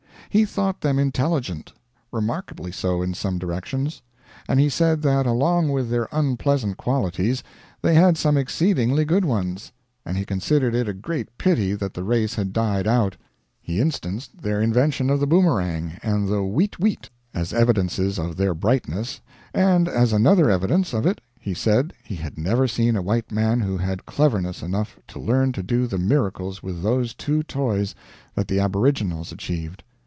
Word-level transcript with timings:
He 0.33 0.45
thought 0.45 0.79
them 0.79 0.97
intelligent 0.97 1.73
remarkably 2.09 2.71
so 2.71 3.01
in 3.01 3.13
some 3.13 3.37
directions 3.37 4.01
and 4.47 4.61
he 4.61 4.69
said 4.69 5.01
that 5.01 5.25
along 5.27 5.67
with 5.73 5.89
their 5.89 6.07
unpleasant 6.09 6.77
qualities 6.77 7.43
they 7.81 7.95
had 7.95 8.17
some 8.17 8.37
exceedingly 8.37 9.03
good 9.03 9.25
ones; 9.25 9.73
and 10.05 10.15
he 10.15 10.23
considered 10.23 10.73
it 10.73 10.87
a 10.87 10.93
great 10.93 11.37
pity 11.37 11.73
that 11.73 11.93
the 11.95 12.05
race 12.05 12.35
had 12.35 12.53
died 12.53 12.87
out. 12.87 13.17
He 13.61 13.81
instanced 13.81 14.41
their 14.41 14.61
invention 14.61 15.09
of 15.09 15.19
the 15.19 15.27
boomerang 15.27 15.99
and 16.01 16.29
the 16.29 16.45
"weet 16.45 16.79
weet" 16.79 17.09
as 17.33 17.51
evidences 17.51 18.17
of 18.17 18.37
their 18.37 18.53
brightness; 18.53 19.19
and 19.53 19.89
as 19.89 20.13
another 20.13 20.49
evidence 20.49 20.93
of 20.93 21.05
it 21.05 21.19
he 21.41 21.53
said 21.53 21.91
he 22.05 22.15
had 22.15 22.37
never 22.37 22.69
seen 22.69 22.95
a 22.95 23.01
white 23.01 23.33
man 23.33 23.59
who 23.59 23.75
had 23.75 24.05
cleverness 24.05 24.61
enough 24.63 24.97
to 25.09 25.19
learn 25.19 25.51
to 25.51 25.61
do 25.61 25.87
the 25.87 25.97
miracles 25.99 26.63
with 26.63 26.81
those 26.83 27.13
two 27.13 27.43
toys 27.43 27.93
that 28.33 28.47
the 28.47 28.61
aboriginals 28.61 29.33
achieved. 29.33 29.83